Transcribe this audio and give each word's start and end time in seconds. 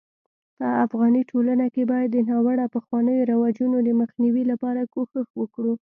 په 0.59 0.67
افغاني 0.85 1.21
ټولنه 1.31 1.65
کي 1.73 1.83
بايد 1.91 2.09
د 2.13 2.17
ناړوه 2.29 2.65
پخوانيو 2.75 3.27
رواجونو 3.31 3.77
دمخ 3.87 4.09
نيوي 4.23 4.43
لپاره 4.51 4.81
کوښښ 4.93 5.27
وکړو 5.39 5.73